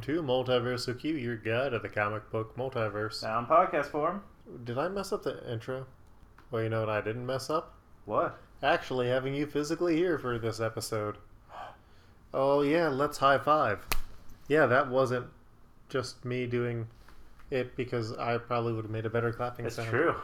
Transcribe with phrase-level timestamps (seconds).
[0.00, 3.22] welcome to Multiverse Q, your guide of the comic book multiverse.
[3.22, 4.22] Now in podcast form.
[4.64, 5.86] Did I mess up the intro?
[6.50, 7.74] Well, you know what I didn't mess up?
[8.06, 8.40] What?
[8.62, 11.18] Actually, having you physically here for this episode.
[12.32, 13.86] Oh, yeah, let's high five.
[14.48, 15.26] Yeah, that wasn't
[15.90, 16.86] just me doing
[17.50, 19.90] it because I probably would have made a better clapping It's sound.
[19.90, 20.14] true.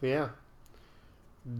[0.00, 0.28] Yeah.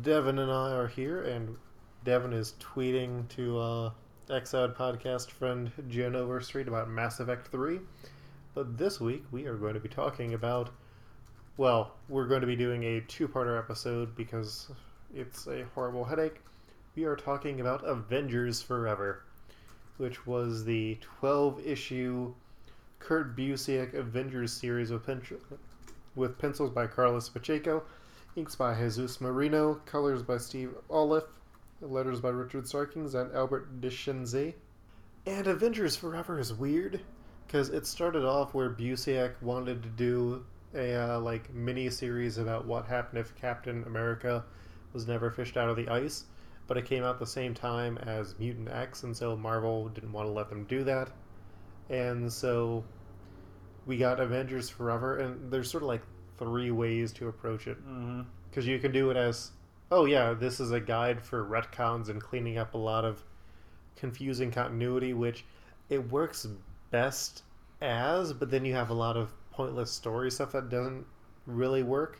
[0.02, 1.56] Devin and I are here, and
[2.04, 3.90] Devin is tweeting to uh,
[4.30, 7.80] Exiled podcast friend Jen Overstreet about Mass Effect 3.
[8.54, 10.70] But this week, we are going to be talking about.
[11.56, 14.70] Well, we're going to be doing a two parter episode because
[15.14, 16.40] it's a horrible headache.
[16.96, 19.24] We are talking about Avengers Forever,
[19.98, 22.34] which was the 12 issue
[22.98, 25.22] Kurt Busiek Avengers series with, pen-
[26.14, 27.82] with pencils by Carlos Pacheco
[28.36, 31.26] Inks by Jesus Merino, colors by Steve Oliff,
[31.84, 34.54] letters by Richard Starkings and Albert Deschesne.
[35.26, 37.00] And Avengers Forever is weird
[37.46, 42.66] because it started off where Busiek wanted to do a uh, like mini series about
[42.66, 44.44] what happened if Captain America
[44.92, 46.24] was never fished out of the ice,
[46.66, 50.26] but it came out the same time as Mutant X, and so Marvel didn't want
[50.28, 51.10] to let them do that,
[51.90, 52.84] and so
[53.86, 56.02] we got Avengers Forever, and there's sort of like
[56.38, 58.22] three ways to approach it Mm-hmm.
[58.50, 59.52] because you can do it as
[59.94, 63.22] oh yeah this is a guide for retcons and cleaning up a lot of
[63.94, 65.44] confusing continuity which
[65.88, 66.48] it works
[66.90, 67.44] best
[67.80, 71.06] as but then you have a lot of pointless story stuff that doesn't
[71.46, 72.18] really work.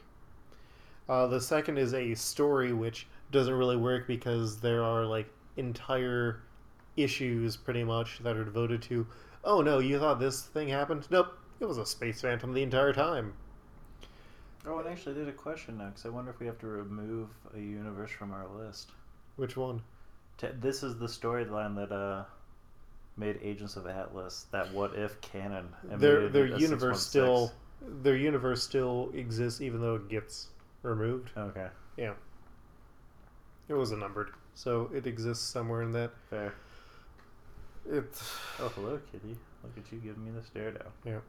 [1.08, 6.42] Uh, the second is a story which doesn't really work because there are like entire
[6.97, 9.05] issues pretty much that are devoted to
[9.42, 11.09] oh no you thought this thing happened?
[11.11, 13.33] Nope it was a space phantom the entire time
[14.67, 17.29] Oh, and actually, there's a question now because I wonder if we have to remove
[17.55, 18.91] a universe from our list.
[19.37, 19.83] which one
[20.38, 22.25] T- this is the storyline that uh
[23.16, 25.69] made Agents of Atlas that what if canon.
[25.91, 27.53] and their their universe still
[28.03, 30.49] their universe still exists even though it gets
[30.83, 31.31] removed.
[31.37, 32.15] Okay, Yeah.
[33.69, 36.12] It was a numbered, so it exists somewhere in that.
[36.31, 36.55] fair.
[37.91, 38.22] It's
[38.61, 39.37] Oh, hello, kitty.
[39.62, 40.93] Look at you giving me the stare down.
[41.05, 41.21] yeah.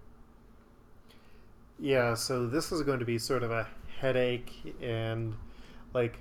[1.80, 3.68] Yeah, so this is going to be sort of a
[4.00, 5.36] headache, and
[5.94, 6.18] like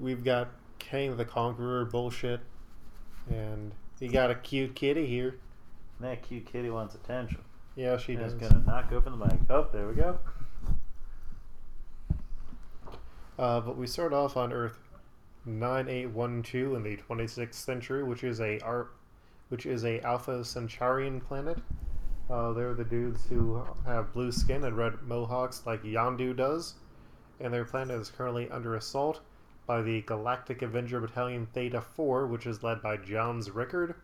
[0.00, 2.40] we've got Kang the Conqueror bullshit,
[3.30, 5.38] and you got a cute kitty here.
[5.98, 7.38] And That cute kitty wants attention.
[7.76, 8.34] Yeah, she She does.
[8.34, 9.38] gonna knock open the mic.
[9.50, 10.18] Oh, there we go.
[13.38, 14.78] Uh, but we start off on Earth
[15.44, 18.58] 9812 in the 26th century, which is a
[19.48, 21.58] which is a Alpha Centaurian planet.
[22.28, 26.74] Uh, they're the dudes who have blue skin and red mohawks like Yondu does,
[27.38, 29.20] and their planet is currently under assault
[29.64, 33.94] by the Galactic Avenger Battalion Theta 4, which is led by Johns Rickard,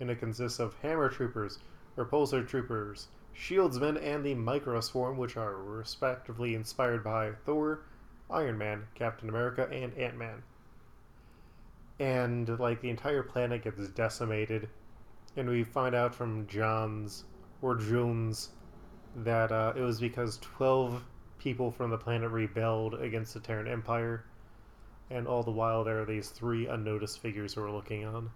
[0.00, 1.60] and it consists of Hammer Troopers,
[1.96, 7.80] Repulsor Troopers, Shieldsmen, and the Microswarm, which are respectively inspired by Thor,
[8.30, 10.42] Iron Man, Captain America, and Ant Man.
[11.98, 14.68] And like the entire planet gets decimated,
[15.36, 17.24] and we find out from John's
[17.62, 18.50] or Jones
[19.16, 21.02] that uh, it was because twelve
[21.38, 24.24] people from the planet rebelled against the Terran Empire,
[25.10, 28.30] and all the while there are these three unnoticed figures who are looking on.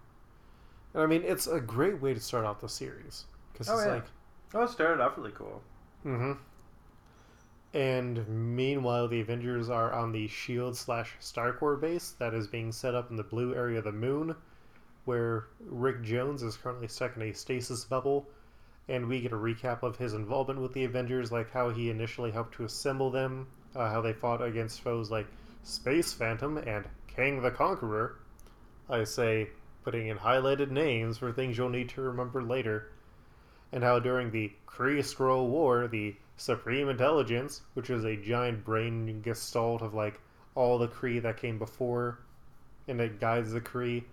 [0.93, 3.85] And I mean, it's a great way to start out the series because Oh, it's
[3.85, 3.93] yeah.
[3.93, 4.05] like
[4.53, 5.61] Oh, it started off really cool.
[6.05, 6.33] Mm-hmm.
[7.73, 12.95] And meanwhile, the Avengers are on the Shield slash Starcore base that is being set
[12.95, 14.35] up in the blue area of the moon,
[15.05, 18.27] where Rick Jones is currently stuck in a stasis bubble.
[18.89, 22.31] And we get a recap of his involvement with the Avengers, like how he initially
[22.31, 25.27] helped to assemble them, uh, how they fought against foes like
[25.63, 28.17] Space Phantom and Kang the Conqueror.
[28.89, 29.49] I say,
[29.83, 32.91] putting in highlighted names for things you'll need to remember later
[33.71, 39.21] and how during the Kree Skrull War, the Supreme Intelligence, which is a giant brain
[39.21, 40.19] gestalt of like
[40.55, 42.19] all the Kree that came before,
[42.87, 44.03] and it guides the Kree,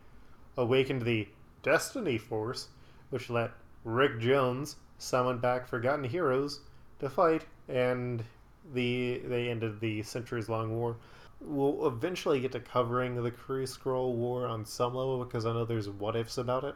[0.56, 1.29] awakened the
[1.62, 2.69] Destiny Force,
[3.11, 3.53] which let
[3.85, 6.61] Rick Jones summoned back forgotten heroes
[7.01, 8.25] to fight, and
[8.73, 10.97] the they ended the centuries-long war.
[11.41, 15.65] We'll eventually get to covering the Kree Skrull War on some level because I know
[15.65, 16.75] there's what ifs about it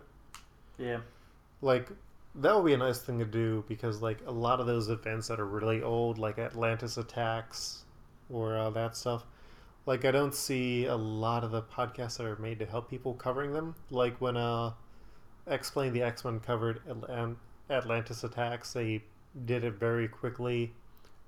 [0.76, 1.00] Yeah.
[1.62, 1.88] like
[2.34, 5.28] that would be a nice thing to do because like a lot of those events
[5.28, 7.84] that are really old like atlantis attacks
[8.30, 9.24] or uh, that stuff
[9.86, 13.14] like i don't see a lot of the podcasts that are made to help people
[13.14, 14.70] covering them like when uh
[15.48, 17.36] explain the x-men covered Atlant-
[17.70, 18.72] atlantis attacks.
[18.72, 19.02] They
[19.44, 20.72] did it very quickly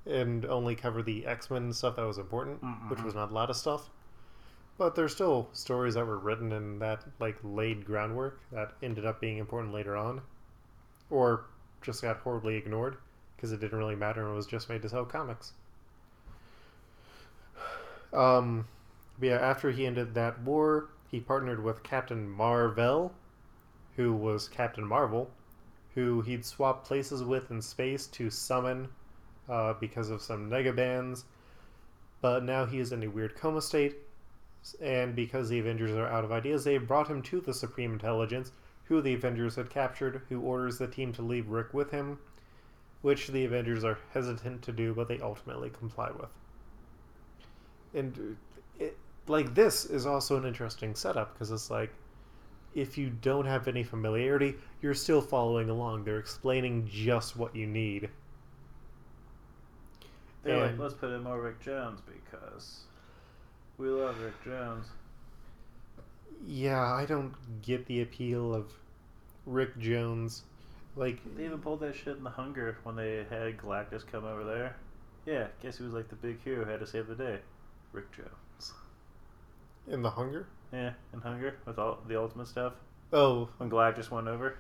[0.07, 3.57] and only covered the x-men stuff that was important which was not a lot of
[3.57, 3.91] stuff.
[4.79, 9.21] But there's still stories that were written and that like laid groundwork that ended up
[9.21, 10.23] being important later on
[11.11, 11.45] or
[11.83, 12.97] just got horribly ignored
[13.37, 15.53] because it didn't really matter and was just made to sell comics.
[18.13, 18.67] Um,
[19.19, 23.13] but yeah, after he ended that war, he partnered with Captain Marvel,
[24.01, 25.31] who was Captain Marvel,
[25.95, 28.89] who he'd swapped places with in space to summon
[29.47, 31.25] uh, because of some negabands.
[32.23, 33.97] But now he is in a weird coma state,
[34.81, 38.53] and because the Avengers are out of ideas, they brought him to the Supreme Intelligence,
[38.85, 42.19] who the Avengers had captured, who orders the team to leave Rick with him,
[43.03, 46.31] which the Avengers are hesitant to do, but they ultimately comply with.
[47.93, 48.39] And
[48.79, 51.93] it, like this is also an interesting setup because it's like
[52.75, 56.05] if you don't have any familiarity, you're still following along.
[56.05, 58.09] They're explaining just what you need.
[60.43, 62.85] They're And- like, let's put in more Rick Jones because
[63.79, 64.87] we love Rick Jones.
[66.47, 68.73] Yeah, I don't get the appeal of
[69.45, 70.45] Rick Jones.
[70.97, 74.45] Like, They even pulled that shit in the Hunger when they had Galactus come over
[74.45, 74.77] there.
[75.27, 77.41] Yeah, guess he was like the big hero who had to save the day?
[77.93, 78.73] Rick Jones.
[79.87, 80.47] in The Hunger?
[80.73, 82.75] Yeah, in Hunger with all the ultimate stuff.
[83.13, 84.57] Oh, When Galactus went over,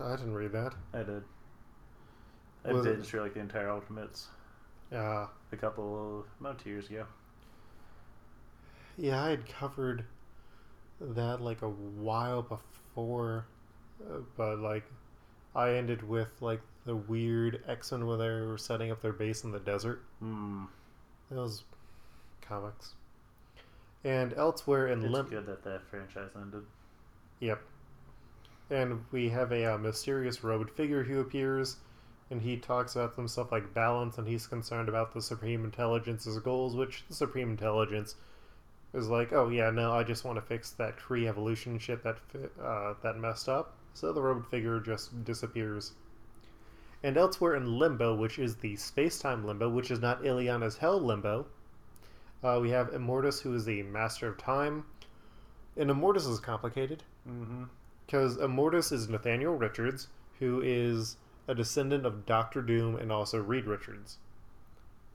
[0.00, 0.74] I didn't read that.
[0.92, 1.22] I did.
[2.64, 4.28] I Was it- binged through like the entire Ultimates
[4.92, 7.06] Uh, a couple about two years ago.
[8.98, 10.04] yeah, I had covered
[11.00, 13.46] that like a while before,
[14.02, 14.84] uh, but like
[15.54, 19.52] I ended with like the weird X-Men where they were setting up their base in
[19.52, 20.02] the desert.
[20.18, 20.64] Hmm.
[21.30, 21.62] Those
[22.42, 22.94] comics.
[24.04, 25.20] And elsewhere in Limbo.
[25.20, 26.62] It's Limp, good that that franchise ended.
[27.40, 27.60] Yep.
[28.70, 31.76] And we have a uh, mysterious robed figure who appears,
[32.30, 36.38] and he talks about some stuff like balance, and he's concerned about the Supreme Intelligence's
[36.38, 38.14] goals, which the Supreme Intelligence
[38.94, 42.18] is like, oh yeah, no, I just want to fix that Kree evolution shit that
[42.62, 43.74] uh, that messed up.
[43.92, 45.92] So the robed figure just disappears.
[47.02, 51.46] And elsewhere in Limbo, which is the space-time Limbo, which is not Illyana's Hell Limbo,
[52.42, 54.84] uh, we have Immortus, who is the Master of Time.
[55.76, 57.64] And Immortus is complicated Mm-hmm.
[58.06, 60.08] because Immortus is Nathaniel Richards,
[60.38, 61.16] who is
[61.46, 64.16] a descendant of Doctor Doom and also Reed Richards.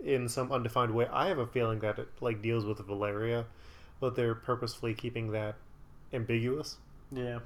[0.04, 3.46] In some undefined way, I have a feeling that it like deals with Valeria,
[4.00, 5.56] but they're purposefully keeping that
[6.14, 6.78] ambiguous.
[7.12, 7.40] Yeah.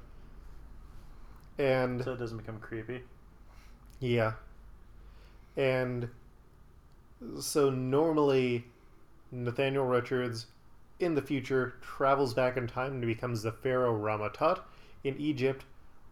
[1.58, 3.02] And So it doesn't become creepy.
[4.00, 4.32] yeah,
[5.56, 6.08] and
[7.38, 8.64] so normally
[9.32, 10.46] Nathaniel Richards
[10.98, 14.64] in the future travels back in time and becomes the Pharaoh Rama-Tut
[15.04, 15.64] in Egypt,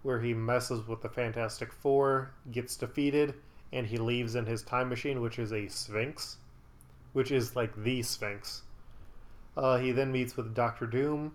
[0.02, 3.34] where he messes with the Fantastic Four, gets defeated,
[3.72, 6.38] and he leaves in his time machine, which is a Sphinx,
[7.12, 8.62] which is like the Sphinx.
[9.56, 11.32] Uh, he then meets with Doctor Doom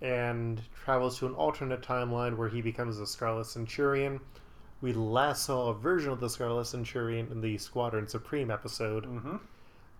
[0.00, 4.20] and travels to an alternate timeline where he becomes the Scarlet Centurion.
[4.80, 9.36] We last saw a version of the Scarlet Centurion in the Squadron Supreme episode Mm-hmm.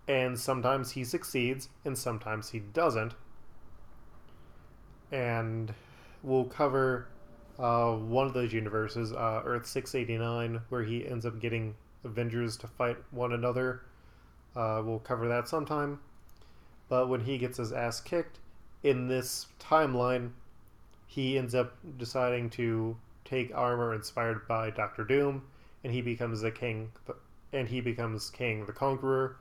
[0.08, 3.14] And sometimes he succeeds and sometimes he doesn't.
[5.10, 5.74] And
[6.22, 7.08] we'll cover
[7.58, 12.66] uh, one of those universes uh, earth 689 where he ends up getting avengers to
[12.66, 13.82] fight one another.
[14.54, 16.00] Uh, we'll cover that sometime.
[16.88, 18.38] But when he gets his ass kicked
[18.82, 20.30] in this timeline
[21.06, 25.42] he ends up deciding to take armor inspired by dr doom
[25.82, 26.90] and he becomes the king
[27.52, 29.36] and he becomes Kang the conqueror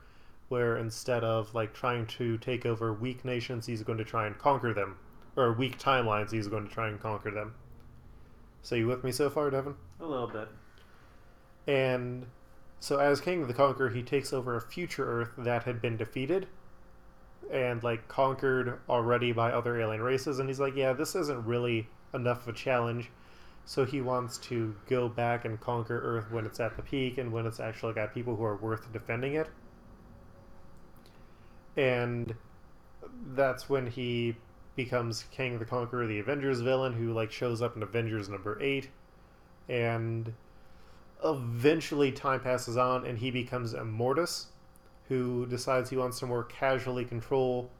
[0.48, 4.38] where instead of like trying to take over weak nations, he's going to try and
[4.38, 4.96] conquer them,
[5.36, 7.54] or weak timelines, he's going to try and conquer them.
[8.62, 9.74] So you with me so far, Devin?
[10.00, 10.48] A little bit.
[11.66, 12.26] And
[12.80, 15.96] so as Kang of the Conqueror, he takes over a future Earth that had been
[15.96, 16.46] defeated
[17.50, 21.88] and like conquered already by other alien races, and he's like, yeah, this isn't really
[22.14, 23.10] enough of a challenge.
[23.64, 27.32] So he wants to go back and conquer Earth when it's at the peak and
[27.32, 29.48] when it's actually got people who are worth defending it.
[31.76, 32.34] And
[33.34, 34.36] that's when he
[34.76, 38.90] becomes Kang the Conqueror, the Avengers villain, who like shows up in Avengers number eight,
[39.68, 40.32] and
[41.24, 44.46] eventually time passes on, and he becomes Immortus,
[45.08, 47.70] who decides he wants to more casually control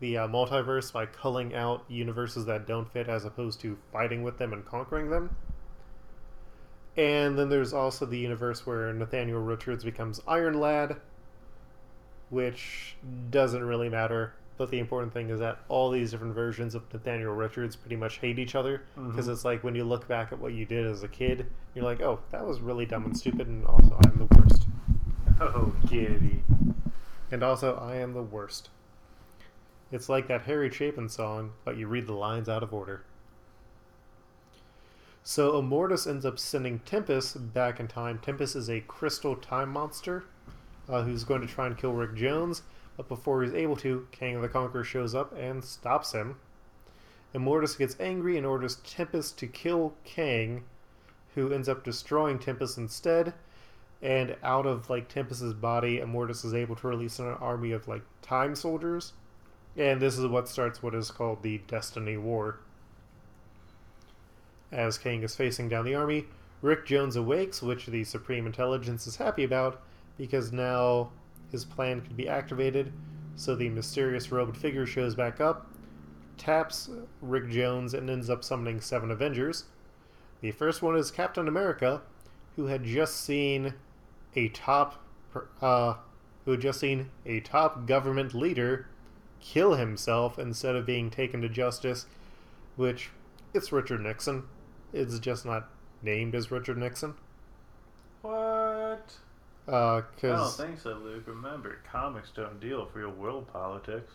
[0.00, 4.38] the uh, multiverse by culling out universes that don't fit, as opposed to fighting with
[4.38, 5.34] them and conquering them.
[6.96, 10.96] And then there's also the universe where Nathaniel Richards becomes Iron Lad,
[12.30, 12.96] which
[13.30, 14.34] doesn't really matter.
[14.58, 18.18] But the important thing is that all these different versions of Nathaniel Richards pretty much
[18.18, 19.32] hate each other because Mhm.
[19.32, 22.00] it's like when you look back at what you did as a kid, you're like,
[22.00, 24.66] oh, that was really dumb and stupid, and also I'm the worst.
[25.40, 26.42] Oh, giddy.
[27.30, 28.70] And also, I am the worst.
[29.92, 33.02] It's like that Harry Chapin song, but you read the lines out of order.
[35.22, 38.18] So Immortus ends up sending Tempest back in time.
[38.18, 40.24] Tempest is a crystal time monster
[40.88, 42.62] uh, who's going to try and kill Rick Jones,
[42.96, 46.36] but before he's able to, Kang the Conqueror shows up and stops him.
[47.34, 50.64] Immortus gets angry and orders Tempest to kill Kang,
[51.34, 53.34] who ends up destroying Tempest instead.
[54.02, 58.02] And out of like Tempest's body, Immortus is able to release an army of like
[58.22, 59.12] time soldiers.
[59.76, 62.58] And this is what starts what is called the Destiny War.
[64.72, 66.26] As Kang is facing down the army,
[66.62, 69.82] Rick Jones awakes, which the Supreme Intelligence is happy about
[70.18, 71.10] because now
[71.50, 72.92] his plan could be activated.
[73.34, 75.66] So the mysterious robed figure shows back up,
[76.38, 76.88] taps
[77.20, 79.64] Rick Jones, and ends up summoning seven Avengers.
[80.40, 82.02] The first one is Captain America,
[82.56, 83.74] who had just seen
[84.34, 85.04] a top,
[85.60, 85.94] uh,
[86.44, 88.88] who had just seen a top government leader
[89.40, 92.06] kill himself instead of being taken to justice,
[92.76, 93.10] which
[93.52, 94.44] it's Richard Nixon.
[94.92, 95.68] It's just not
[96.02, 97.14] named as Richard Nixon.
[98.22, 98.65] What?
[99.68, 101.24] Uh, I don't think so, Luke.
[101.26, 104.12] Remember, comics don't deal with real world politics.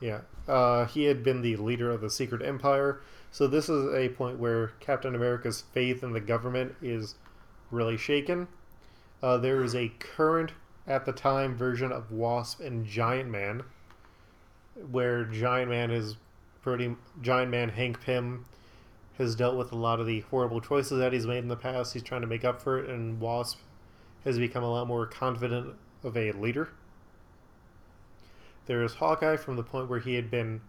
[0.00, 3.00] yeah, uh, he had been the leader of the Secret Empire.
[3.30, 7.16] So this is a point where Captain America's faith in the government is
[7.70, 8.48] really shaken.
[9.22, 10.52] Uh, there is a current
[10.86, 13.62] at the time version of Wasp and Giant Man,
[14.90, 16.16] where Giant Man is
[16.62, 18.46] pretty Giant Man Hank Pym
[19.18, 21.92] has dealt with a lot of the horrible choices that he's made in the past.
[21.92, 23.58] He's trying to make up for it, and Wasp
[24.28, 26.68] has become a lot more confident of a leader.
[28.66, 30.60] There is Hawkeye from the point where he had been.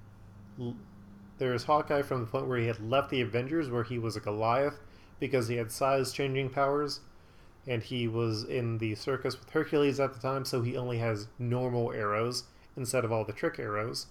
[1.37, 4.15] There is Hawkeye from the point where he had left the Avengers, where he was
[4.15, 4.79] a Goliath
[5.19, 7.01] because he had size changing powers,
[7.67, 11.27] and he was in the circus with Hercules at the time, so he only has
[11.37, 12.45] normal arrows
[12.77, 14.07] instead of all the trick arrows.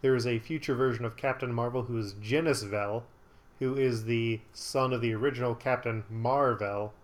[0.00, 3.04] There is a future version of Captain Marvel who is Genis-Vell,
[3.58, 6.94] who is the son of the original Captain Marvel,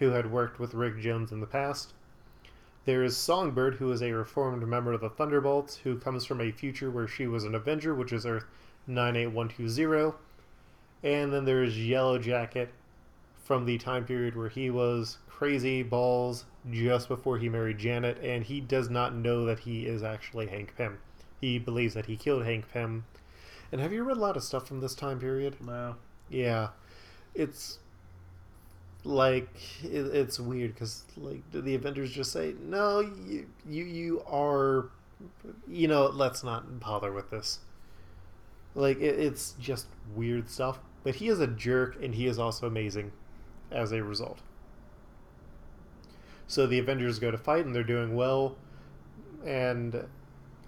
[0.00, 1.92] who had worked with Rick Jones in the past.
[2.86, 6.50] There is Songbird, who is a reformed member of the Thunderbolts, who comes from a
[6.50, 8.46] future where she was an Avenger, which is Earth
[8.86, 10.16] 98120.
[11.02, 12.72] And then there is Yellow Jacket
[13.44, 18.44] from the time period where he was crazy balls just before he married Janet, and
[18.44, 20.98] he does not know that he is actually Hank Pym.
[21.40, 23.04] He believes that he killed Hank Pym.
[23.70, 25.56] And have you read a lot of stuff from this time period?
[25.60, 25.96] No.
[26.28, 26.68] Yeah,
[27.34, 27.78] it's
[29.04, 29.48] like
[29.82, 34.90] it, it's weird because like the Avengers just say no, you you you are,
[35.68, 37.60] you know, let's not bother with this.
[38.74, 40.80] Like it, it's just weird stuff.
[41.02, 43.12] But he is a jerk, and he is also amazing,
[43.70, 44.40] as a result.
[46.46, 48.56] So the Avengers go to fight, and they're doing well.
[49.46, 50.06] And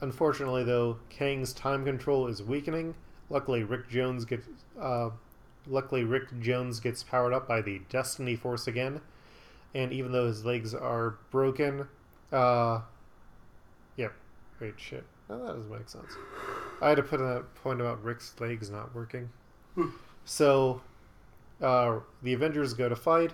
[0.01, 2.95] unfortunately, though, Kang's time control is weakening.
[3.29, 4.47] Luckily, Rick Jones gets
[4.81, 5.11] uh,
[5.66, 9.00] luckily Rick Jones gets powered up by the Destiny Force again,
[9.75, 11.88] and even though his legs are broken,
[12.31, 12.81] uh,
[13.97, 14.12] yep,
[14.59, 15.04] great shit.
[15.31, 16.12] Oh, that doesn't make sense.
[16.81, 19.31] I had to put in that point about Rick's legs not working.
[20.25, 20.83] so,
[21.61, 23.33] uh, the Avengers go to fight,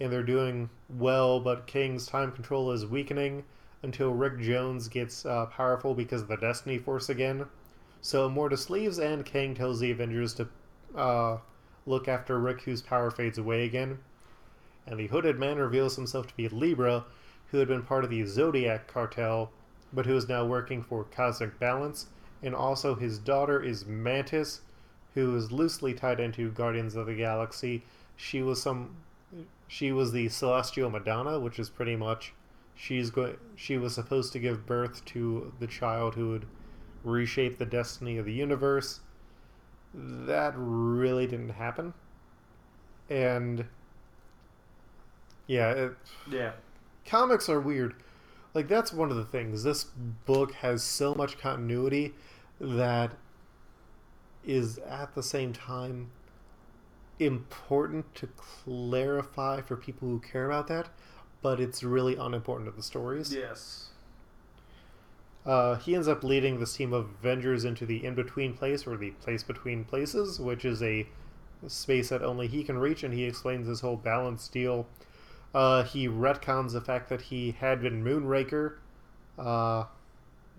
[0.00, 3.44] and they're doing well, but Kang's time control is weakening
[3.82, 7.46] until Rick Jones gets uh, powerful because of the Destiny Force again.
[8.00, 10.48] So Immortus leaves, and Kang tells the Avengers to
[10.96, 11.38] uh,
[11.86, 13.98] look after Rick, whose power fades away again.
[14.86, 17.04] And the hooded man reveals himself to be Libra,
[17.50, 19.50] who had been part of the Zodiac cartel,
[19.92, 22.06] but who is now working for Cosmic Balance.
[22.42, 24.60] And also, his daughter is Mantis,
[25.14, 27.84] who is loosely tied into Guardians of the Galaxy.
[28.16, 28.96] She was some,
[29.68, 32.34] she was the Celestial Madonna, which is pretty much,
[32.74, 33.36] she's going.
[33.56, 36.46] She was supposed to give birth to the child who would
[37.04, 39.00] reshape the destiny of the universe
[39.94, 41.94] that really didn't happen.
[43.08, 43.66] And
[45.46, 45.96] yeah, it,
[46.30, 46.52] Yeah.
[47.06, 47.94] comics are weird.
[48.54, 49.62] Like that's one of the things.
[49.62, 52.14] This book has so much continuity
[52.60, 53.12] that
[54.44, 56.10] is at the same time
[57.18, 60.88] important to clarify for people who care about that,
[61.42, 63.32] but it's really unimportant to the stories.
[63.32, 63.90] Yes.
[65.46, 68.96] Uh, he ends up leading this team of Avengers into the in between place, or
[68.96, 71.06] the place between places, which is a
[71.66, 74.86] space that only he can reach, and he explains his whole balance deal.
[75.54, 78.74] Uh, he retcons the fact that he had been Moonraker.
[79.38, 79.84] Uh,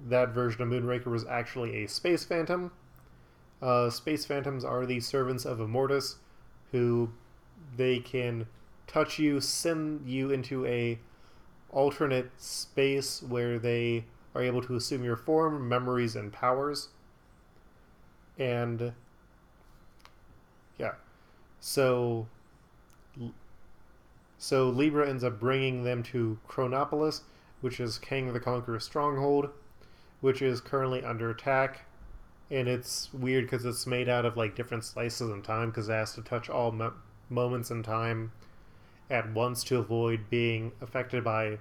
[0.08, 2.72] that version of Moonraker was actually a Space Phantom.
[3.62, 6.16] Uh, Space Phantoms are the servants of Immortus,
[6.72, 7.10] who
[7.76, 8.48] they can
[8.88, 11.00] touch you, send you into a
[11.72, 16.90] alternate space where they are able to assume your form, memories, and powers.
[18.38, 18.94] And
[20.78, 20.94] yeah,
[21.62, 22.28] So,
[24.38, 27.24] so Libra ends up bringing them to Chronopolis,
[27.62, 29.50] which is Kang the Conqueror's stronghold,
[30.22, 31.86] which is currently under attack.
[32.52, 35.94] And it's weird because it's made out of like different slices in time because it
[35.94, 36.94] has to touch all mo-
[37.30, 38.32] moments in time
[39.10, 41.58] at once to avoid being affected by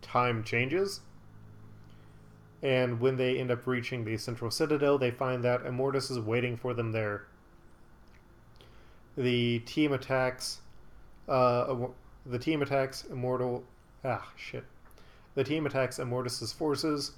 [0.00, 1.00] time changes.
[2.62, 6.56] And when they end up reaching the central citadel, they find that Immortus is waiting
[6.56, 7.26] for them there.
[9.16, 10.60] The team attacks.
[11.28, 11.88] Uh,
[12.24, 13.64] the team attacks Immortal.
[14.04, 14.64] Ah, shit.
[15.34, 17.12] The team attacks Immortus's forces,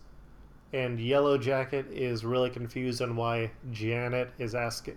[0.73, 4.97] and Yellow Jacket is really confused on why Janet is asking.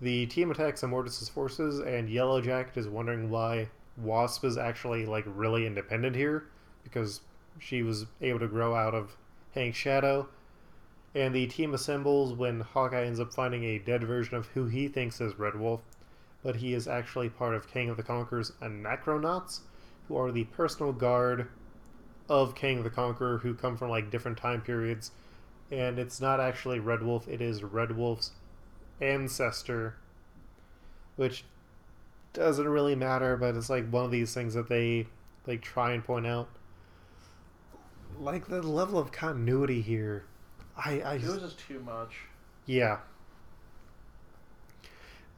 [0.00, 5.24] The team attacks Immortus's forces, and Yellow Jacket is wondering why Wasp is actually like
[5.26, 6.48] really independent here,
[6.82, 7.20] because
[7.58, 9.16] she was able to grow out of
[9.52, 10.28] Hank's shadow.
[11.14, 14.88] And the team assembles when Hawkeye ends up finding a dead version of who he
[14.88, 15.82] thinks is Red Wolf,
[16.42, 19.60] but he is actually part of Kang of the Conqueror's Anachronauts,
[20.08, 21.48] who are the personal guard
[22.28, 25.12] of Kang of the Conqueror, who come from like different time periods.
[25.70, 28.32] And it's not actually Red Wolf, it is Red Wolf's
[29.00, 29.96] ancestor,
[31.16, 31.44] which
[32.32, 35.06] doesn't really matter, but it's like one of these things that they
[35.46, 36.48] like try and point out
[38.18, 40.24] like the level of continuity here.
[40.76, 42.16] I, I It was just too much.
[42.66, 42.98] yeah.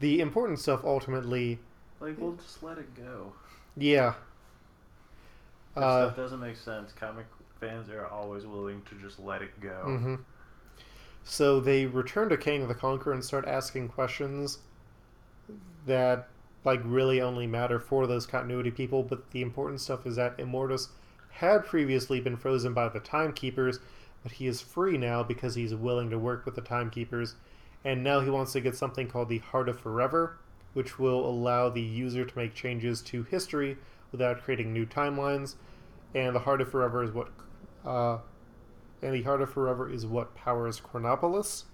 [0.00, 1.59] The important stuff ultimately,
[2.00, 3.33] Like, we'll just let it go.
[3.76, 4.14] yeah.
[5.75, 6.92] If Uh, stuff doesn't make sense.
[6.92, 7.26] Comic
[7.61, 9.83] fans are always willing to just let it go.
[9.85, 10.14] hmm
[11.25, 14.59] So they return to Kang of the Conqueror and start asking questions
[15.87, 16.28] that
[16.64, 19.02] like really only matter for those continuity people.
[19.02, 20.89] But the important stuff is that Immortus
[21.36, 23.78] had previously been frozen by the Timekeepers,
[24.22, 27.34] but he is free now because he's willing to work with the Timekeepers,
[27.84, 30.38] and now he wants to get something called the Heart of Forever,
[30.72, 33.76] which will allow the user to make changes to history
[34.12, 35.56] without creating new timelines.
[36.14, 37.28] And the Heart of Forever is what,
[37.84, 38.18] uh,
[39.02, 41.66] and the Heart of Forever is what powers Chronopolis.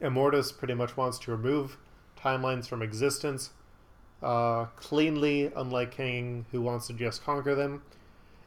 [0.00, 1.76] Immortus pretty much wants to remove
[2.16, 3.50] timelines from existence
[4.22, 7.82] uh, cleanly, unlike Kang, who wants to just conquer them.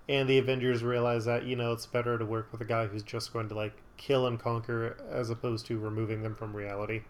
[0.10, 3.04] And the Avengers realize that, you know, it's better to work with a guy who's
[3.04, 7.02] just going to, like, kill and conquer as opposed to removing them from reality.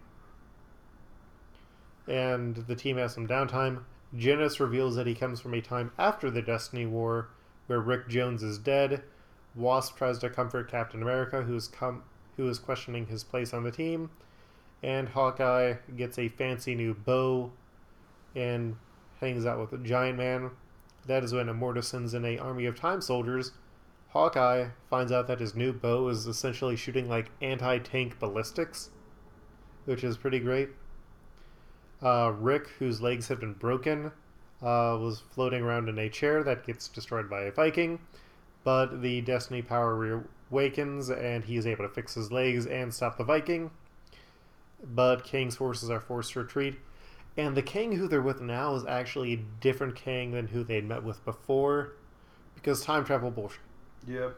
[2.06, 3.84] And the team has some downtime.
[4.16, 7.28] Genis reveals that he comes from a time after the Destiny War,
[7.66, 9.02] where Rick Jones is dead.
[9.54, 12.04] Wasp tries to comfort Captain America, who is com-
[12.36, 14.10] who is questioning his place on the team,
[14.82, 17.52] and Hawkeye gets a fancy new bow
[18.34, 18.76] and
[19.20, 20.50] hangs out with a giant man.
[21.06, 23.52] That is when Immortus sends in a army of time soldiers.
[24.10, 28.90] Hawkeye finds out that his new bow is essentially shooting like anti-tank ballistics,
[29.86, 30.68] which is pretty great.
[32.02, 34.12] Uh, Rick, whose legs have been broken,
[34.60, 37.98] uh, was floating around in a chair that gets destroyed by a Viking,
[38.64, 39.96] but the Destiny power
[40.52, 43.70] reawakens and he is able to fix his legs and stop the Viking.
[44.84, 46.76] But Kang's forces are forced to retreat,
[47.36, 50.86] and the king who they're with now is actually a different king than who they'd
[50.86, 51.92] met with before,
[52.54, 53.60] because time travel bullshit.
[54.06, 54.36] Yep.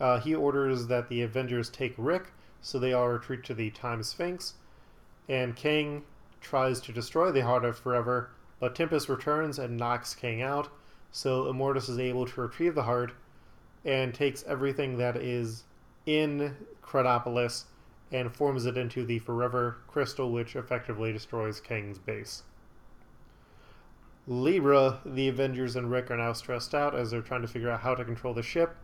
[0.00, 4.02] Uh, he orders that the Avengers take Rick, so they all retreat to the Time
[4.02, 4.54] Sphinx,
[5.28, 6.02] and Kang
[6.40, 10.68] tries to destroy the Heart of Forever, but Tempest returns and knocks Kang out,
[11.10, 13.12] so Immortus is able to retrieve the heart
[13.84, 15.64] and takes everything that is
[16.06, 17.66] in Chronopolis
[18.14, 22.44] and forms it into the Forever Crystal, which effectively destroys Kang's base.
[24.28, 27.80] Libra, the Avengers, and Rick are now stressed out as they're trying to figure out
[27.80, 28.76] how to control the ship,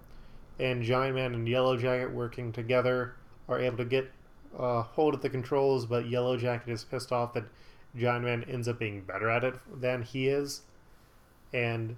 [0.59, 3.15] and Giant Man and Yellow Jacket working together
[3.49, 4.11] are able to get
[4.59, 7.45] uh, hold of the controls, but Yellow Jacket is pissed off that
[7.97, 10.63] Giant Man ends up being better at it than he is,
[11.55, 11.97] and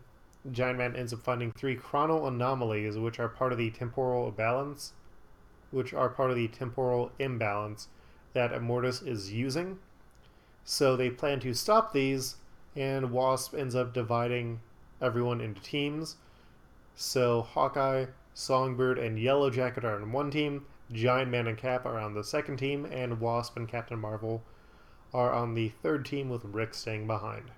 [0.50, 4.92] Giant Man ends up finding three chronal anomalies, which are part of the temporal balance,
[5.72, 7.88] which are part of the temporal imbalance
[8.32, 9.78] that Immortus is using.
[10.64, 12.36] So they plan to stop these,
[12.76, 14.60] and Wasp ends up dividing
[15.00, 16.16] everyone into teams.
[16.94, 21.98] So Hawkeye, Songbird, and Yellow Jacket are on one team, Giant Man and Cap are
[21.98, 24.42] on the second team, and Wasp and Captain Marvel
[25.12, 27.50] are on the third team with Rick staying behind.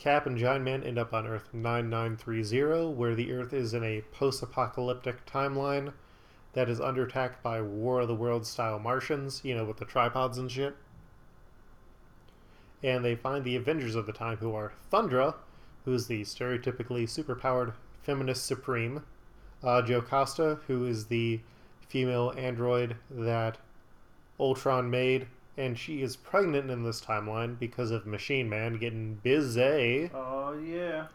[0.00, 4.00] Cap and Giant Man end up on Earth 9930, where the Earth is in a
[4.12, 5.92] post apocalyptic timeline
[6.54, 9.84] that is under attack by War of the Worlds style Martians, you know, with the
[9.84, 10.74] tripods and shit.
[12.82, 15.34] And they find the Avengers of the time, who are Thundra,
[15.84, 19.04] who's the stereotypically superpowered feminist supreme,
[19.62, 21.40] uh, Jocasta, who is the
[21.88, 23.58] female android that
[24.38, 25.26] Ultron made,
[25.60, 30.10] and she is pregnant in this timeline because of Machine Man getting busy.
[30.14, 31.08] Oh yeah.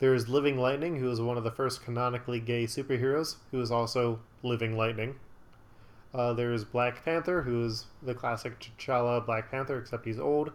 [0.00, 4.18] There's Living Lightning, who is one of the first canonically gay superheroes, who is also
[4.42, 5.14] Living Lightning.
[6.12, 10.50] Uh, there's Black Panther, who is the classic T'Challa Black Panther, except he's old.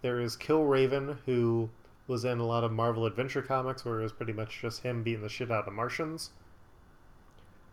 [0.00, 1.68] There is Killraven, who
[2.06, 5.02] was in a lot of Marvel Adventure comics, where it was pretty much just him
[5.02, 6.30] beating the shit out of Martians.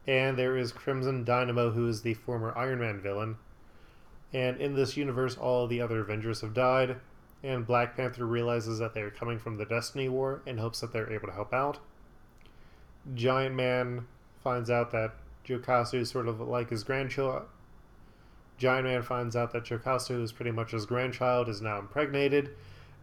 [0.06, 3.38] And there is Crimson Dynamo, who is the former Iron Man villain.
[4.34, 6.98] And in this universe, all of the other Avengers have died,
[7.44, 10.92] and Black Panther realizes that they are coming from the Destiny War and hopes that
[10.92, 11.80] they're able to help out.
[13.16, 14.06] Giant Man
[14.44, 15.14] finds out that
[15.46, 17.44] Jocasta is sort of like his grandchild.
[18.58, 22.50] Giant Man finds out that Jocasta, is pretty much his grandchild, is now impregnated,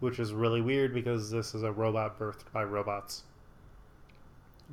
[0.00, 3.22] which is really weird because this is a robot birthed by robots.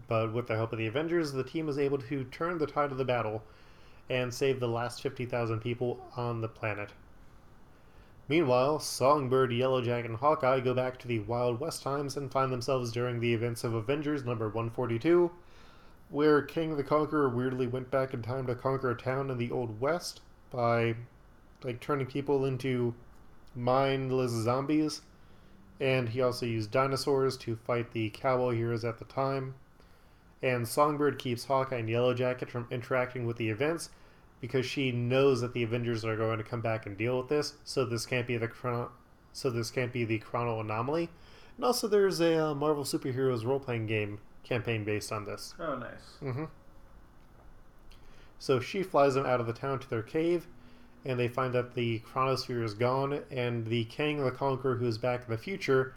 [0.08, 2.92] But with the help of the Avengers, the team is able to turn the tide
[2.92, 3.44] of the battle
[4.12, 6.90] and save the last 50,000 people on the planet.
[8.28, 12.92] Meanwhile, Songbird, Yellowjacket, and Hawkeye go back to the Wild West times and find themselves
[12.92, 15.32] during the events of Avengers number 142,
[16.10, 19.50] where Kang the Conqueror weirdly went back in time to conquer a town in the
[19.50, 20.20] Old West
[20.50, 20.96] by
[21.64, 22.94] like turning people into
[23.56, 25.04] mindless zombies.
[25.80, 29.56] And he also used dinosaurs to fight the cowboy heroes at the time.
[30.44, 33.90] And Songbird keeps Hawkeye and Yellowjacket from interacting with the events
[34.42, 37.54] because she knows that the Avengers are going to come back and deal with this.
[37.64, 38.90] So this can't be the chron-
[39.32, 41.10] so this can't be the chrono anomaly.
[41.56, 45.54] And also, there's a uh, Marvel superheroes role playing game campaign based on this.
[45.60, 46.18] Oh nice.
[46.22, 46.46] Mm-hmm.
[48.40, 50.48] So she flies them out of the town to their cave,
[51.06, 54.98] and they find that the chronosphere is gone, and the Kang the Conqueror, who is
[54.98, 55.94] back in the future,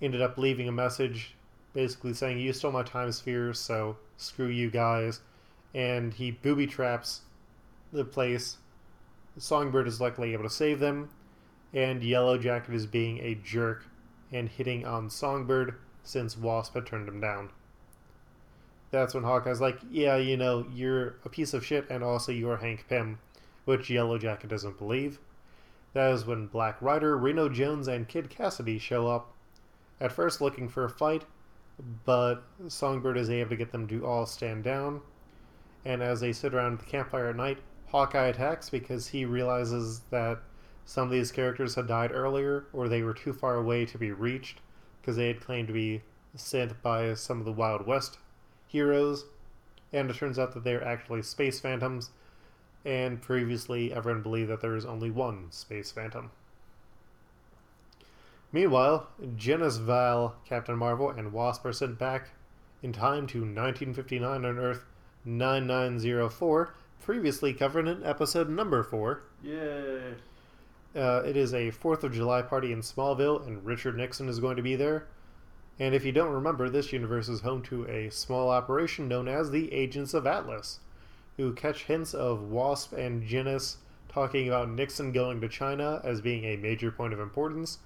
[0.00, 1.34] ended up leaving a message
[1.74, 5.20] basically saying, You stole my time sphere, so screw you guys.
[5.74, 7.22] And he booby traps
[7.94, 8.58] the place.
[9.38, 11.10] Songbird is luckily able to save them,
[11.72, 13.86] and Yellowjacket is being a jerk
[14.32, 17.50] and hitting on Songbird since Wasp had turned him down.
[18.90, 22.58] That's when Hawkeye's like, Yeah, you know, you're a piece of shit, and also you're
[22.58, 23.18] Hank Pym,
[23.64, 25.18] which Yellowjacket doesn't believe.
[25.94, 29.32] That is when Black Rider, Reno Jones, and Kid Cassidy show up,
[30.00, 31.24] at first looking for a fight,
[32.04, 35.00] but Songbird is able to get them to all stand down.
[35.84, 40.38] And as they sit around the campfire at night, Hawkeye attacks because he realizes that
[40.84, 44.12] some of these characters had died earlier or they were too far away to be
[44.12, 44.60] reached
[45.00, 46.02] because they had claimed to be
[46.34, 48.18] sent by some of the Wild West
[48.66, 49.24] heroes.
[49.92, 52.10] And it turns out that they're actually space phantoms.
[52.84, 56.30] And previously, everyone believed that there was only one space phantom.
[58.52, 62.30] Meanwhile, Genevieve, Captain Marvel, and Wasp are sent back
[62.82, 64.84] in time to 1959 on Earth
[65.24, 69.22] 9904, previously covered in episode number 4.
[69.42, 70.14] Yay.
[70.96, 74.56] Uh, it is a 4th of July party in Smallville, and Richard Nixon is going
[74.56, 75.06] to be there.
[75.78, 79.50] And if you don't remember, this universe is home to a small operation known as
[79.50, 80.78] the Agents of Atlas,
[81.36, 83.78] who catch hints of Wasp and Genis
[84.08, 87.78] talking about Nixon going to China as being a major point of importance.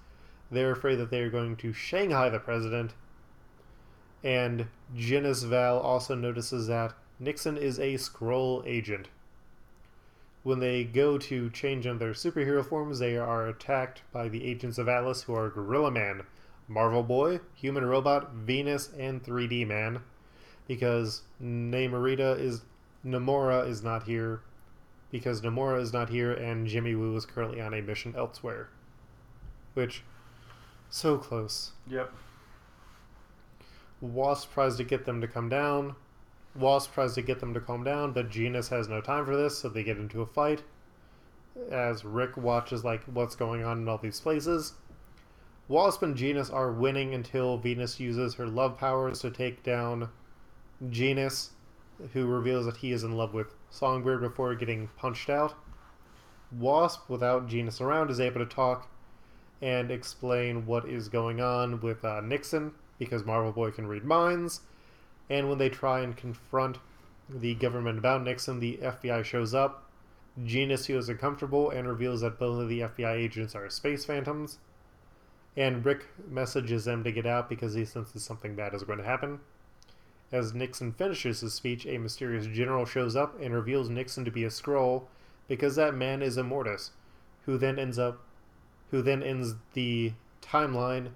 [0.50, 2.92] They're afraid that they are going to Shanghai the president.
[4.22, 9.08] And Genis-Vell also notices that Nixon is a Skrull agent.
[10.44, 14.78] When they go to change in their superhero forms, they are attacked by the agents
[14.78, 16.22] of Atlas, who are Gorilla Man,
[16.68, 20.00] Marvel Boy, Human Robot, Venus, and 3D Man,
[20.66, 22.62] because Namorita is
[23.04, 24.42] Namora is not here,
[25.10, 28.68] because Namora is not here, and Jimmy Woo is currently on a mission elsewhere.
[29.74, 30.02] Which,
[30.90, 31.72] so close.
[31.88, 32.12] Yep.
[34.00, 35.96] Wasp tries to get them to come down.
[36.54, 39.58] Wasp tries to get them to calm down, but Genis has no time for this,
[39.58, 40.62] so they get into a fight.
[41.70, 44.74] As Rick watches like what's going on in all these places.
[45.68, 50.08] Wasp and Genis are winning until Venus uses her love powers to take down
[50.88, 51.50] Genis,
[52.12, 55.54] who reveals that he is in love with Songbird before getting punched out.
[56.50, 58.88] Wasp, without Genus around, is able to talk
[59.60, 64.62] and explain what is going on with uh, Nixon because Marvel Boy can read minds.
[65.30, 66.78] And when they try and confront
[67.28, 69.84] the government about Nixon, the FBI shows up.
[70.44, 74.58] Genis feels uncomfortable and reveals that both of the FBI agents are space phantoms.
[75.56, 79.04] And Rick messages them to get out because he senses something bad is going to
[79.04, 79.40] happen.
[80.30, 84.44] As Nixon finishes his speech, a mysterious general shows up and reveals Nixon to be
[84.44, 85.04] a Skrull
[85.48, 86.90] because that man is Immortus,
[87.46, 88.20] who then ends up
[88.90, 90.12] who then ends the
[90.42, 91.10] timeline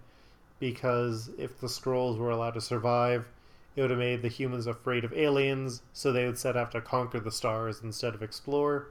[0.59, 3.27] because if the Skrulls were allowed to survive,
[3.75, 6.81] it would have made the humans afraid of aliens, so they would set out to
[6.81, 8.89] conquer the stars instead of explore.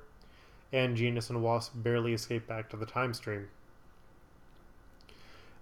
[0.73, 3.49] And Genis and Wasp barely escape back to the time stream.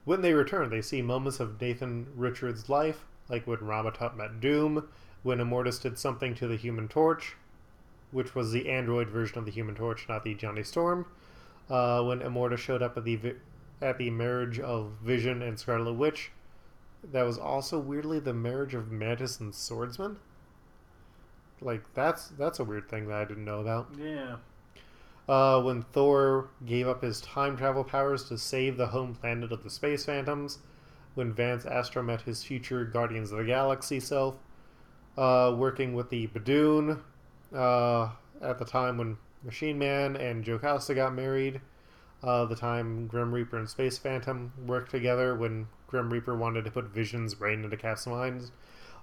[0.05, 4.88] When they return, they see moments of Nathan Richards' life, like when Rama-Tut met Doom,
[5.23, 7.36] when Immortus did something to the Human Torch,
[8.12, 11.05] which was the android version of the Human Torch, not the Johnny Storm.
[11.69, 13.36] Uh, when Immortus showed up at the vi-
[13.82, 16.32] at the marriage of Vision and Scarlet Witch,
[17.03, 20.17] that was also weirdly the marriage of Mantis and Swordsman.
[21.62, 23.89] Like that's that's a weird thing that I didn't know about.
[23.97, 24.38] Yeah.
[25.27, 29.63] Uh, when Thor gave up his time travel powers to save the home planet of
[29.63, 30.57] the Space Phantoms,
[31.13, 34.38] when Vance Astro met his future Guardians of the Galaxy self,
[35.17, 36.99] uh, working with the Badoon,
[37.53, 38.09] uh,
[38.41, 41.62] at the time when Machine Man and Jocasta got married,
[42.23, 46.71] uh, the time Grim Reaper and Space Phantom worked together when Grim Reaper wanted to
[46.71, 48.51] put Vision's brain into Cap's mind.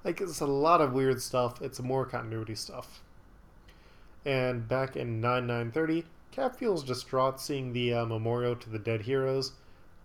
[0.05, 1.61] Like, it's a lot of weird stuff.
[1.63, 3.03] It's more continuity stuff.
[4.25, 9.53] And back in 9930, Cap feels distraught seeing the uh, memorial to the dead heroes,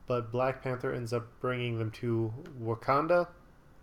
[0.07, 3.27] but Black Panther ends up bringing them to Wakanda,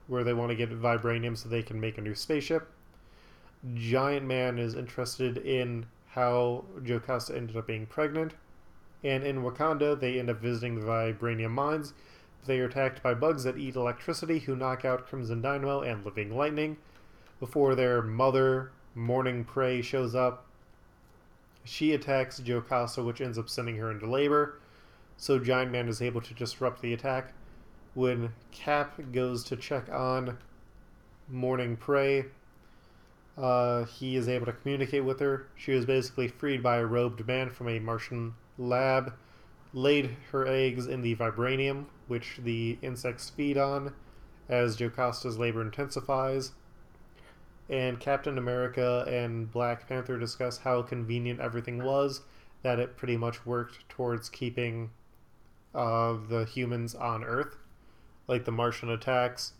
[0.06, 2.68] where they want to get vibranium so they can make a new spaceship.
[3.74, 8.34] Giant Man is interested in how Jocasta ended up being pregnant,
[9.04, 11.92] and in Wakanda, they end up visiting the vibranium mines.
[12.46, 16.36] They are attacked by bugs that eat electricity, who knock out Crimson Dynamo and Living
[16.36, 16.76] Lightning.
[17.40, 20.46] Before their mother, Mourning Prey, shows up,
[21.64, 24.58] she attacks Jocasta, which ends up sending her into labor.
[25.16, 27.32] So Giant Man is able to disrupt the attack.
[27.94, 30.38] When Cap goes to check on
[31.28, 32.26] Mourning Prey,
[33.36, 35.46] uh, he is able to communicate with her.
[35.56, 39.14] She was basically freed by a robed man from a Martian lab,
[39.72, 43.94] laid her eggs in the vibranium, which the insects feed on
[44.48, 46.52] as Jocasta's labor intensifies.
[47.68, 52.22] And Captain America and Black Panther discuss how convenient everything was,
[52.62, 54.90] that it pretty much worked towards keeping
[55.74, 57.56] uh, the humans on Earth,
[58.26, 59.52] like the Martian attacks,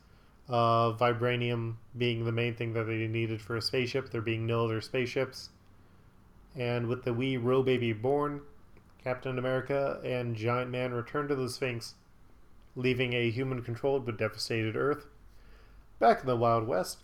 [0.49, 4.11] uh, vibranium being the main thing that they needed for a spaceship.
[4.11, 5.51] There being no other spaceships.
[6.57, 8.41] And with the wee Ro baby born,
[9.03, 11.95] Captain America and Giant Man return to the Sphinx,
[12.75, 15.07] leaving a human controlled but devastated Earth.
[15.99, 16.99] Back in the Wild West,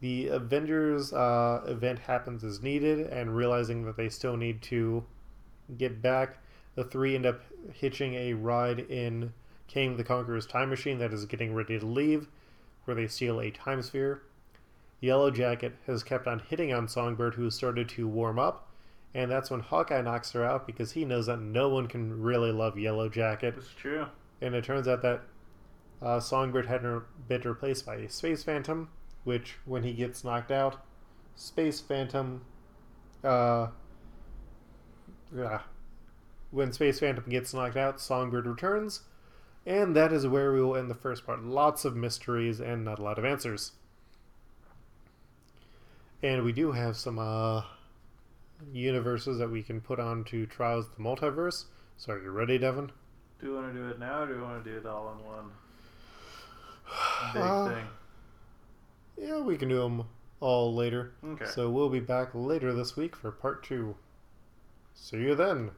[0.00, 5.04] the Avengers uh, event happens as needed, and realizing that they still need to
[5.78, 6.38] get back,
[6.74, 7.40] the three end up
[7.72, 9.32] hitching a ride in
[9.66, 12.28] Kang the Conqueror's time machine that is getting ready to leave,
[12.84, 14.22] where they steal a time sphere.
[15.00, 18.63] Yellow Jacket has kept on hitting on Songbird, who started to warm up,
[19.14, 22.50] and that's when Hawkeye knocks her out because he knows that no one can really
[22.50, 23.54] love Yellow Jacket.
[23.56, 24.06] It's true.
[24.40, 25.22] And it turns out that
[26.02, 26.82] uh, Songbird had
[27.28, 28.88] been replaced by a Space Phantom,
[29.22, 30.84] which, when he gets knocked out,
[31.36, 32.42] Space Phantom.
[33.22, 33.68] Uh,
[35.34, 35.60] yeah.
[36.50, 39.02] When Space Phantom gets knocked out, Songbird returns.
[39.64, 41.42] And that is where we will end the first part.
[41.42, 43.72] Lots of mysteries and not a lot of answers.
[46.22, 47.62] And we do have some uh,
[48.72, 51.64] universes that we can put on to Trials of the Multiverse.
[51.96, 52.90] So are you ready, Devin?
[53.40, 55.12] Do you want to do it now, or do you want to do it all
[55.12, 55.50] in one
[57.32, 57.86] big Uh, thing?
[59.16, 60.04] Yeah, we can do them
[60.40, 61.12] all later.
[61.24, 61.46] Okay.
[61.46, 63.96] So we'll be back later this week for part two.
[64.94, 65.70] See you then.